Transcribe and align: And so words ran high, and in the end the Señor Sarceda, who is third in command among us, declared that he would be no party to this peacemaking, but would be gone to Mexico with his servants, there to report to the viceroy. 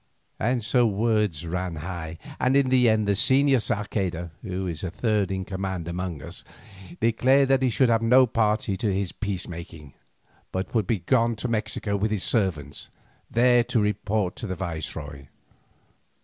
And 0.39 0.65
so 0.65 0.87
words 0.87 1.45
ran 1.45 1.75
high, 1.75 2.17
and 2.39 2.57
in 2.57 2.69
the 2.69 2.89
end 2.89 3.07
the 3.07 3.11
Señor 3.11 3.61
Sarceda, 3.61 4.31
who 4.41 4.65
is 4.65 4.81
third 4.81 5.29
in 5.29 5.45
command 5.45 5.87
among 5.87 6.23
us, 6.23 6.43
declared 6.99 7.49
that 7.49 7.61
he 7.61 7.71
would 7.83 7.99
be 7.99 8.05
no 8.07 8.25
party 8.25 8.75
to 8.77 8.91
this 8.91 9.11
peacemaking, 9.11 9.93
but 10.51 10.73
would 10.73 10.87
be 10.87 10.97
gone 11.01 11.35
to 11.35 11.47
Mexico 11.47 11.95
with 11.95 12.09
his 12.09 12.23
servants, 12.23 12.89
there 13.29 13.63
to 13.65 13.79
report 13.79 14.35
to 14.37 14.47
the 14.47 14.55
viceroy. 14.55 15.27